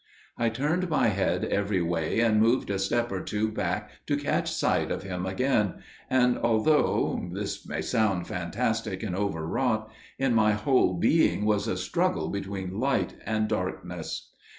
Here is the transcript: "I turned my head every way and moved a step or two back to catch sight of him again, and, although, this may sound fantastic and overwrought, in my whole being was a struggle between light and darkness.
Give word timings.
"I 0.35 0.49
turned 0.49 0.89
my 0.89 1.09
head 1.09 1.45
every 1.45 1.79
way 1.83 2.21
and 2.21 2.41
moved 2.41 2.71
a 2.71 2.79
step 2.79 3.11
or 3.11 3.21
two 3.21 3.51
back 3.51 3.91
to 4.07 4.17
catch 4.17 4.51
sight 4.51 4.89
of 4.89 5.03
him 5.03 5.27
again, 5.27 5.75
and, 6.09 6.39
although, 6.39 7.29
this 7.31 7.67
may 7.67 7.83
sound 7.83 8.25
fantastic 8.25 9.03
and 9.03 9.15
overwrought, 9.15 9.91
in 10.17 10.33
my 10.33 10.53
whole 10.53 10.97
being 10.97 11.45
was 11.45 11.67
a 11.67 11.77
struggle 11.77 12.29
between 12.29 12.79
light 12.79 13.13
and 13.27 13.47
darkness. 13.47 14.31